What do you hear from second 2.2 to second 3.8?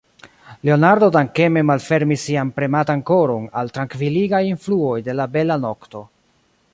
sian prematan koron al